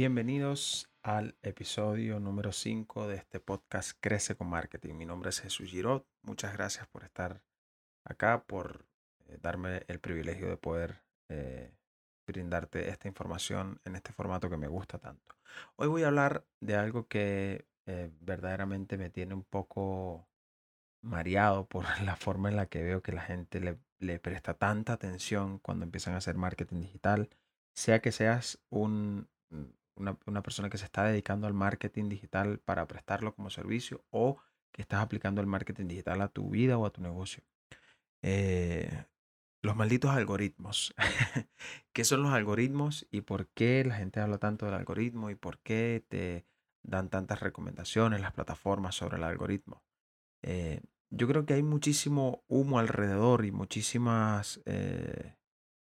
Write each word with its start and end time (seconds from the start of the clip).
Bienvenidos 0.00 0.90
al 1.02 1.36
episodio 1.42 2.20
número 2.20 2.52
5 2.52 3.06
de 3.06 3.16
este 3.16 3.38
podcast 3.38 3.98
Crece 4.00 4.34
con 4.34 4.48
Marketing. 4.48 4.94
Mi 4.94 5.04
nombre 5.04 5.28
es 5.28 5.40
Jesús 5.40 5.68
Girot. 5.68 6.06
Muchas 6.22 6.54
gracias 6.54 6.86
por 6.86 7.04
estar 7.04 7.42
acá, 8.04 8.44
por 8.46 8.86
eh, 9.26 9.36
darme 9.42 9.82
el 9.88 10.00
privilegio 10.00 10.48
de 10.48 10.56
poder 10.56 11.02
eh, 11.28 11.74
brindarte 12.26 12.88
esta 12.88 13.08
información 13.08 13.78
en 13.84 13.94
este 13.94 14.14
formato 14.14 14.48
que 14.48 14.56
me 14.56 14.68
gusta 14.68 14.96
tanto. 14.96 15.36
Hoy 15.76 15.88
voy 15.88 16.04
a 16.04 16.06
hablar 16.06 16.46
de 16.60 16.76
algo 16.76 17.06
que 17.06 17.66
eh, 17.84 18.10
verdaderamente 18.20 18.96
me 18.96 19.10
tiene 19.10 19.34
un 19.34 19.44
poco 19.44 20.26
mareado 21.02 21.66
por 21.66 21.84
la 22.06 22.16
forma 22.16 22.48
en 22.48 22.56
la 22.56 22.64
que 22.64 22.82
veo 22.82 23.02
que 23.02 23.12
la 23.12 23.20
gente 23.20 23.60
le, 23.60 23.76
le 23.98 24.18
presta 24.18 24.54
tanta 24.54 24.94
atención 24.94 25.58
cuando 25.58 25.84
empiezan 25.84 26.14
a 26.14 26.16
hacer 26.16 26.36
marketing 26.36 26.80
digital, 26.80 27.28
sea 27.74 28.00
que 28.00 28.12
seas 28.12 28.62
un 28.70 29.28
una, 30.00 30.42
persona 30.42 30.70
que 30.70 30.78
se 30.78 30.84
está 30.84 31.04
dedicando 31.04 31.46
al 31.46 31.54
marketing 31.54 32.08
digital 32.08 32.58
para 32.58 32.86
prestarlo 32.86 33.34
como 33.34 33.50
servicio 33.50 34.04
o 34.10 34.38
que 34.72 34.82
estás 34.82 35.00
aplicando 35.00 35.40
el 35.40 35.46
marketing 35.46 35.86
digital 35.86 36.20
a 36.22 36.28
tu 36.28 36.50
vida 36.50 36.78
o 36.78 36.86
a 36.86 36.90
tu 36.90 37.02
negocio. 37.02 37.42
Eh, 38.22 39.04
los 39.62 39.76
malditos 39.76 40.10
algoritmos. 40.10 40.94
¿Qué 41.92 42.04
son 42.04 42.22
los 42.22 42.32
algoritmos 42.32 43.06
y 43.10 43.20
por 43.20 43.48
qué 43.48 43.84
la 43.84 43.96
gente 43.96 44.20
habla 44.20 44.38
tanto 44.38 44.66
del 44.66 44.74
algoritmo 44.74 45.30
y 45.30 45.34
por 45.34 45.58
qué 45.58 46.04
te 46.08 46.46
dan 46.82 47.10
tantas 47.10 47.40
recomendaciones 47.40 48.20
las 48.20 48.32
plataformas 48.32 48.94
sobre 48.94 49.18
el 49.18 49.24
algoritmo? 49.24 49.82
Eh, 50.42 50.80
yo 51.10 51.26
creo 51.26 51.44
que 51.44 51.54
hay 51.54 51.62
muchísimo 51.62 52.44
humo 52.48 52.78
alrededor 52.78 53.44
y 53.44 53.50
muchísimas 53.50 54.62
eh, 54.64 55.36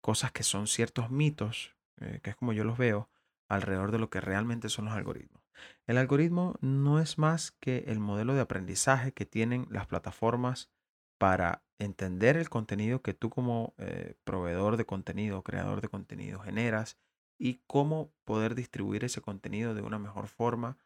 cosas 0.00 0.32
que 0.32 0.42
son 0.42 0.66
ciertos 0.66 1.10
mitos, 1.10 1.76
que 2.22 2.30
es 2.30 2.34
como 2.34 2.52
yo 2.52 2.64
los 2.64 2.78
veo, 2.78 3.11
alrededor 3.52 3.92
de 3.92 3.98
lo 3.98 4.08
que 4.08 4.20
realmente 4.20 4.68
son 4.70 4.86
los 4.86 4.94
algoritmos. 4.94 5.42
El 5.86 5.98
algoritmo 5.98 6.56
no 6.60 7.00
es 7.00 7.18
más 7.18 7.50
que 7.52 7.84
el 7.88 8.00
modelo 8.00 8.34
de 8.34 8.40
aprendizaje 8.40 9.12
que 9.12 9.26
tienen 9.26 9.66
las 9.70 9.86
plataformas 9.86 10.70
para 11.18 11.62
entender 11.78 12.36
el 12.36 12.48
contenido 12.48 13.02
que 13.02 13.12
tú 13.12 13.28
como 13.28 13.74
eh, 13.76 14.14
proveedor 14.24 14.76
de 14.78 14.86
contenido, 14.86 15.42
creador 15.42 15.82
de 15.82 15.88
contenido 15.88 16.40
generas 16.40 16.96
y 17.38 17.60
cómo 17.66 18.10
poder 18.24 18.54
distribuir 18.54 19.04
ese 19.04 19.20
contenido 19.20 19.74
de 19.74 19.82
una 19.82 19.98
mejor 19.98 20.28
forma 20.28 20.78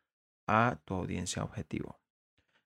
a 0.49 0.81
tu 0.85 0.95
audiencia 0.95 1.45
objetivo. 1.45 2.01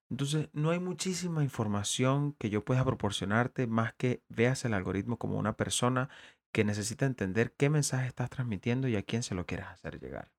Entonces, 0.08 0.48
no 0.52 0.70
hay 0.70 0.80
muchísima 0.80 1.44
información 1.44 2.32
que 2.32 2.50
yo 2.50 2.64
pueda 2.64 2.84
proporcionarte 2.84 3.66
más 3.66 3.92
que 3.94 4.24
veas 4.28 4.64
el 4.64 4.74
algoritmo 4.74 5.18
como 5.18 5.38
una 5.38 5.56
persona 5.56 6.08
que 6.52 6.64
necesita 6.64 7.06
entender 7.06 7.52
qué 7.52 7.70
mensaje 7.70 8.06
estás 8.06 8.30
transmitiendo 8.30 8.88
y 8.88 8.96
a 8.96 9.02
quién 9.02 9.22
se 9.22 9.34
lo 9.34 9.46
quieres 9.46 9.66
hacer 9.66 10.00
llegar. 10.00 10.32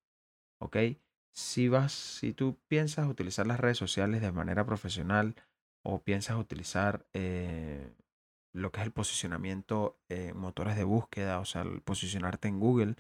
¿Ok? 0.60 0.78
Si 1.32 1.70
vas, 1.70 1.94
si 1.94 2.34
tú 2.34 2.60
piensas 2.68 3.08
utilizar 3.08 3.48
las 3.48 3.60
redes 3.60 3.78
sociales 3.78 4.22
de 4.22 4.32
manera 4.32 4.66
profesional 4.66 5.36
o 5.84 6.04
piensas 6.04 6.38
utilizar 6.38 7.06
eh, 7.14 7.94
lo 8.54 8.72
que 8.72 8.82
es 8.82 8.86
el 8.86 8.92
posicionamiento 8.92 10.00
en 10.10 10.38
motores 10.38 10.76
de 10.76 10.84
búsqueda, 10.84 11.40
o 11.40 11.46
sea, 11.46 11.62
el 11.62 11.82
posicionarte 11.82 12.48
en 12.48 12.60
Google 12.60 12.96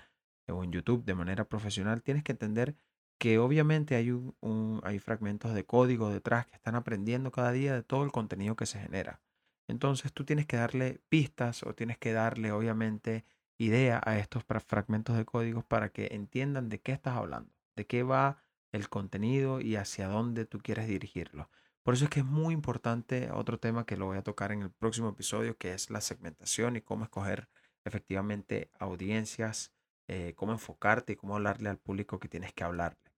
o 0.47 0.63
en 0.63 0.71
YouTube 0.71 1.03
de 1.03 1.15
manera 1.15 1.45
profesional, 1.45 2.01
tienes 2.01 2.23
que 2.23 2.31
entender 2.31 2.75
que 3.19 3.37
obviamente 3.37 3.95
hay, 3.95 4.11
un, 4.11 4.81
hay 4.83 4.99
fragmentos 4.99 5.53
de 5.53 5.65
código 5.65 6.09
detrás 6.09 6.47
que 6.47 6.55
están 6.55 6.75
aprendiendo 6.75 7.31
cada 7.31 7.51
día 7.51 7.73
de 7.75 7.83
todo 7.83 8.03
el 8.03 8.11
contenido 8.11 8.55
que 8.55 8.65
se 8.65 8.79
genera. 8.79 9.21
Entonces 9.67 10.13
tú 10.13 10.25
tienes 10.25 10.45
que 10.45 10.57
darle 10.57 11.01
pistas 11.09 11.63
o 11.63 11.73
tienes 11.73 11.97
que 11.97 12.13
darle 12.13 12.51
obviamente 12.51 13.25
idea 13.57 14.01
a 14.03 14.17
estos 14.17 14.43
fragmentos 14.43 15.15
de 15.17 15.25
códigos 15.25 15.63
para 15.63 15.89
que 15.89 16.09
entiendan 16.11 16.69
de 16.69 16.79
qué 16.79 16.91
estás 16.91 17.15
hablando, 17.15 17.53
de 17.75 17.85
qué 17.85 18.03
va 18.03 18.43
el 18.71 18.89
contenido 18.89 19.61
y 19.61 19.75
hacia 19.75 20.07
dónde 20.07 20.45
tú 20.45 20.59
quieres 20.59 20.87
dirigirlo. 20.87 21.49
Por 21.83 21.93
eso 21.93 22.05
es 22.05 22.09
que 22.09 22.19
es 22.19 22.25
muy 22.25 22.53
importante 22.53 23.31
otro 23.31 23.59
tema 23.59 23.85
que 23.85 23.97
lo 23.97 24.05
voy 24.05 24.17
a 24.17 24.23
tocar 24.23 24.51
en 24.51 24.61
el 24.61 24.71
próximo 24.71 25.09
episodio, 25.09 25.57
que 25.57 25.73
es 25.73 25.89
la 25.89 26.01
segmentación 26.01 26.75
y 26.75 26.81
cómo 26.81 27.03
escoger 27.03 27.49
efectivamente 27.85 28.69
audiencias, 28.79 29.73
eh, 30.07 30.33
cómo 30.35 30.51
enfocarte 30.51 31.13
y 31.13 31.15
cómo 31.15 31.35
hablarle 31.35 31.69
al 31.69 31.77
público 31.77 32.19
que 32.19 32.27
tienes 32.27 32.53
que 32.53 32.63
hablarle. 32.63 33.11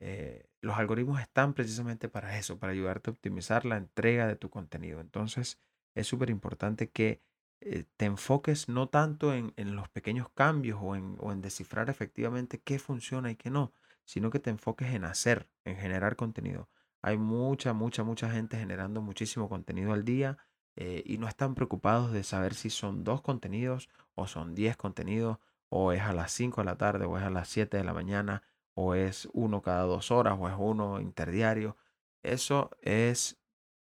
Eh, 0.00 0.48
los 0.60 0.76
algoritmos 0.76 1.20
están 1.20 1.54
precisamente 1.54 2.08
para 2.08 2.38
eso, 2.38 2.58
para 2.58 2.72
ayudarte 2.72 3.10
a 3.10 3.12
optimizar 3.12 3.64
la 3.64 3.76
entrega 3.76 4.26
de 4.26 4.36
tu 4.36 4.50
contenido. 4.50 5.00
Entonces, 5.00 5.58
es 5.94 6.06
súper 6.06 6.30
importante 6.30 6.90
que 6.90 7.20
eh, 7.60 7.84
te 7.96 8.04
enfoques 8.04 8.68
no 8.68 8.88
tanto 8.88 9.34
en, 9.34 9.52
los 9.74 9.88
pequeños 9.88 10.28
cambios 10.30 10.78
o 10.80 10.94
en, 10.94 11.40
descifrar 11.40 11.90
efectivamente 11.90 12.60
qué 12.60 12.78
funciona 12.78 13.30
y 13.30 13.36
qué 13.36 13.50
no, 13.50 13.72
sino 14.04 14.30
que 14.30 14.38
te 14.38 14.50
enfoques 14.50 14.94
en 14.94 15.04
hacer, 15.04 15.48
en 15.64 15.76
generar 15.76 16.16
contenido. 16.16 16.68
Hay 17.02 17.18
mucha, 17.18 17.72
mucha, 17.72 18.04
mucha 18.04 18.30
gente 18.30 18.58
generando 18.58 19.02
muchísimo 19.02 19.48
contenido 19.48 19.92
al 19.92 20.04
día 20.04 20.38
eh, 20.76 21.02
y 21.04 21.18
no 21.18 21.28
están 21.28 21.54
preocupados 21.54 22.12
de 22.12 22.22
saber 22.22 22.54
si 22.54 22.70
son 22.70 23.02
dos 23.02 23.22
contenidos 23.22 23.88
o 24.14 24.26
son 24.26 24.54
diez 24.54 24.76
contenidos 24.76 25.38
o 25.68 25.92
es 25.92 26.02
a 26.02 26.12
las 26.12 26.32
cinco 26.32 26.60
de 26.60 26.66
la 26.66 26.78
tarde 26.78 27.04
o 27.06 27.18
es 27.18 27.24
a 27.24 27.30
las 27.30 27.48
siete 27.48 27.76
de 27.76 27.84
la 27.84 27.92
mañana 27.92 28.42
o 28.80 28.94
es 28.94 29.28
uno 29.32 29.60
cada 29.60 29.82
dos 29.82 30.12
horas 30.12 30.38
o 30.38 30.48
es 30.48 30.54
uno 30.56 31.00
interdiario. 31.00 31.76
Eso 32.22 32.70
es 32.80 33.36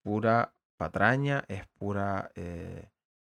pura 0.03 0.57
patraña, 0.77 1.45
es 1.47 1.69
pura 1.69 2.33
eh, 2.35 2.91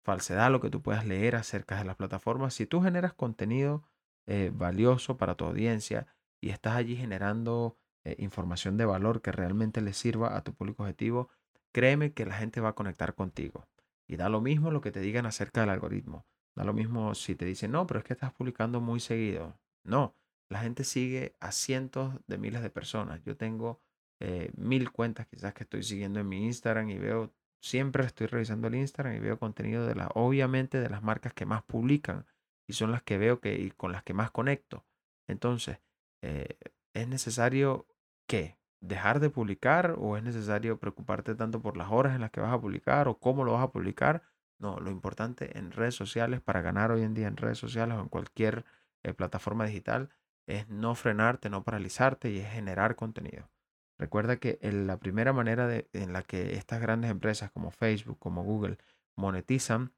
falsedad 0.04 0.50
lo 0.50 0.60
que 0.60 0.72
tú 0.72 0.82
puedas 0.82 1.06
leer 1.06 1.36
acerca 1.36 1.78
de 1.78 1.86
las 1.86 1.98
plataformas. 1.98 2.56
Si 2.56 2.66
tú 2.66 2.82
generas 2.82 3.14
contenido 3.14 3.84
eh, 4.26 4.52
valioso 4.56 5.18
para 5.18 5.36
tu 5.36 5.46
audiencia 5.46 6.08
y 6.42 6.50
estás 6.50 6.78
allí 6.78 6.96
generando 6.96 7.78
eh, 8.06 8.16
información 8.18 8.76
de 8.76 8.86
valor 8.86 9.22
que 9.22 9.32
realmente 9.32 9.82
le 9.82 9.94
sirva 9.94 10.36
a 10.36 10.44
tu 10.44 10.56
público 10.56 10.82
objetivo, 10.82 11.30
créeme 11.72 12.14
que 12.14 12.26
la 12.26 12.38
gente 12.38 12.60
va 12.60 12.70
a 12.70 12.76
conectar 12.76 13.14
contigo. 13.14 13.68
Y 14.08 14.16
da 14.16 14.30
lo 14.30 14.42
mismo 14.42 14.72
lo 14.72 14.82
que 14.82 14.92
te 14.92 15.00
digan 15.00 15.28
acerca 15.28 15.62
del 15.62 15.70
algoritmo. 15.70 16.26
Da 16.56 16.64
lo 16.64 16.74
mismo 16.74 17.14
si 17.14 17.36
te 17.36 17.46
dicen, 17.46 17.70
no, 17.72 17.86
pero 17.86 18.00
es 18.00 18.04
que 18.04 18.14
estás 18.14 18.34
publicando 18.34 18.82
muy 18.82 19.00
seguido. 19.00 19.60
No, 19.84 20.16
la 20.50 20.60
gente 20.60 20.84
sigue 20.84 21.36
a 21.40 21.52
cientos 21.52 22.16
de 22.28 22.38
miles 22.38 22.62
de 22.62 22.70
personas. 22.70 23.22
Yo 23.24 23.36
tengo 23.36 23.82
eh, 24.20 24.52
mil 24.56 24.92
cuentas 24.92 25.28
quizás 25.28 25.54
que 25.54 25.64
estoy 25.64 25.84
siguiendo 25.84 26.20
en 26.20 26.30
mi 26.30 26.46
Instagram 26.46 26.90
y 26.90 26.98
veo, 26.98 27.34
siempre 27.62 28.06
estoy 28.06 28.28
revisando 28.28 28.68
el 28.68 28.76
Instagram 28.76 29.16
y 29.16 29.20
veo 29.20 29.40
contenido 29.40 29.86
de 29.86 29.96
las, 29.96 30.10
obviamente 30.14 30.80
de 30.80 30.90
las 30.90 31.04
marcas 31.04 31.34
que 31.34 31.46
más 31.46 31.64
publican 31.64 32.26
y 32.68 32.74
son 32.74 32.92
las 32.92 33.04
que 33.04 33.18
veo 33.18 33.40
que, 33.40 33.56
y 33.56 33.72
con 33.72 33.92
las 33.92 34.04
que 34.04 34.14
más 34.14 34.32
conecto. 34.32 34.86
Entonces, 35.28 35.80
eh, 36.22 36.58
¿es 36.94 37.08
necesario 37.08 37.88
qué? 38.28 38.58
¿Dejar 38.82 39.20
de 39.20 39.30
publicar 39.30 39.96
o 39.98 40.18
es 40.18 40.24
necesario 40.24 40.80
preocuparte 40.80 41.36
tanto 41.36 41.62
por 41.62 41.78
las 41.78 41.92
horas 41.92 42.16
en 42.16 42.22
las 42.22 42.32
que 42.32 42.42
vas 42.42 42.54
a 42.54 42.62
publicar 42.62 43.08
o 43.08 43.20
cómo 43.20 43.44
lo 43.44 43.54
vas 43.54 43.64
a 43.64 43.72
publicar? 43.72 44.24
No, 44.60 44.80
lo 44.80 44.92
importante 44.92 45.58
en 45.58 45.72
redes 45.72 45.96
sociales, 45.96 46.42
para 46.42 46.62
ganar 46.62 46.92
hoy 46.92 47.02
en 47.02 47.14
día 47.14 47.28
en 47.28 47.38
redes 47.38 47.58
sociales 47.58 47.98
o 47.98 48.02
en 48.02 48.10
cualquier 48.10 48.66
eh, 49.04 49.14
plataforma 49.14 49.66
digital, 49.66 50.10
es 50.48 50.68
no 50.70 50.96
frenarte, 50.96 51.50
no 51.50 51.64
paralizarte 51.64 52.32
y 52.32 52.40
es 52.40 52.52
generar 52.52 52.96
contenido. 52.96 53.50
Recuerda 53.98 54.38
que 54.38 54.60
la 54.62 54.98
primera 54.98 55.32
manera 55.32 55.84
en 55.94 56.14
la 56.14 56.22
que 56.22 56.56
estas 56.56 56.82
grandes 56.82 57.12
empresas 57.12 57.52
como 57.52 57.72
Facebook, 57.72 58.20
como 58.20 58.44
Google, 58.44 58.78
monetizan 59.16 59.94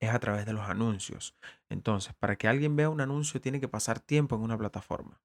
es 0.00 0.10
a 0.10 0.20
través 0.20 0.46
de 0.46 0.52
los 0.52 0.68
anuncios. 0.68 1.34
Entonces, 1.68 2.14
para 2.14 2.36
que 2.36 2.48
alguien 2.48 2.76
vea 2.76 2.88
un 2.88 3.00
anuncio 3.00 3.40
tiene 3.40 3.60
que 3.60 3.68
pasar 3.68 4.00
tiempo 4.00 4.36
en 4.36 4.42
una 4.42 4.58
plataforma. 4.58 5.20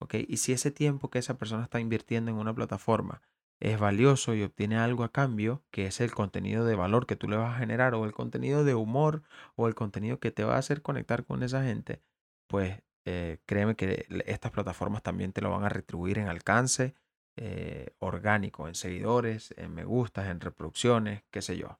¿ok? 0.00 0.14
Y 0.28 0.38
si 0.38 0.52
ese 0.52 0.70
tiempo 0.70 1.10
que 1.10 1.18
esa 1.18 1.38
persona 1.38 1.64
está 1.64 1.80
invirtiendo 1.80 2.30
en 2.30 2.38
una 2.38 2.54
plataforma 2.54 3.22
es 3.60 3.78
valioso 3.78 4.34
y 4.34 4.42
obtiene 4.42 4.76
algo 4.76 5.04
a 5.04 5.12
cambio, 5.12 5.62
que 5.70 5.86
es 5.86 6.00
el 6.00 6.12
contenido 6.12 6.64
de 6.64 6.74
valor 6.74 7.06
que 7.06 7.16
tú 7.16 7.28
le 7.28 7.36
vas 7.36 7.54
a 7.54 7.58
generar 7.58 7.94
o 7.94 8.04
el 8.04 8.12
contenido 8.12 8.64
de 8.64 8.74
humor 8.74 9.22
o 9.54 9.68
el 9.68 9.74
contenido 9.74 10.18
que 10.18 10.32
te 10.32 10.44
va 10.44 10.56
a 10.56 10.58
hacer 10.58 10.82
conectar 10.82 11.24
con 11.24 11.42
esa 11.42 11.62
gente, 11.62 12.02
pues 12.48 12.82
eh, 13.04 13.38
créeme 13.46 13.76
que 13.76 14.06
estas 14.26 14.50
plataformas 14.50 15.02
también 15.02 15.32
te 15.32 15.42
lo 15.42 15.50
van 15.50 15.64
a 15.64 15.68
retribuir 15.68 16.18
en 16.18 16.28
alcance 16.28 16.94
eh, 17.36 17.94
orgánico, 17.98 18.66
en 18.68 18.74
seguidores, 18.74 19.54
en 19.56 19.74
me 19.74 19.84
gustas, 19.84 20.28
en 20.28 20.40
reproducciones, 20.40 21.22
qué 21.30 21.42
sé 21.42 21.56
yo. 21.56 21.78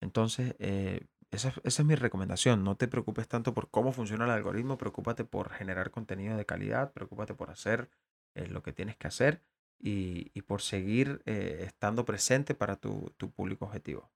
Entonces, 0.00 0.54
eh, 0.58 1.06
esa, 1.30 1.52
es 1.64 1.84
mi 1.84 1.94
recomendación. 1.94 2.62
No 2.62 2.76
te 2.76 2.88
preocupes 2.88 3.26
tanto 3.28 3.54
por 3.54 3.70
cómo 3.70 3.92
funciona 3.92 4.24
el 4.24 4.30
algoritmo, 4.30 4.78
preocúpate 4.78 5.24
por 5.24 5.50
generar 5.50 5.90
contenido 5.90 6.36
de 6.36 6.46
calidad, 6.46 6.92
preocúpate 6.92 7.34
por 7.34 7.50
hacer 7.50 7.90
lo 8.34 8.62
que 8.62 8.72
tienes 8.72 8.96
que 8.96 9.08
hacer 9.08 9.42
y, 9.78 10.42
por 10.42 10.62
seguir 10.62 11.22
estando 11.26 12.04
presente 12.04 12.54
para 12.54 12.76
tu 12.76 13.12
público 13.34 13.66
objetivo. 13.66 14.10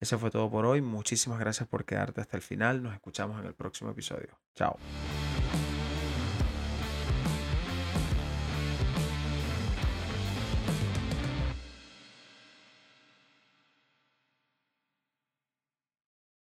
Eso 0.00 0.18
fue 0.18 0.30
todo 0.30 0.50
por 0.50 0.66
hoy. 0.66 0.82
Muchísimas 0.82 1.38
gracias 1.38 1.68
por 1.68 1.84
quedarte 1.84 2.20
hasta 2.20 2.36
el 2.36 2.42
final. 2.42 2.82
Nos 2.82 2.94
escuchamos 2.94 3.40
en 3.40 3.46
el 3.46 3.54
próximo 3.54 3.90
episodio. 3.90 4.38
Chao. 4.54 4.78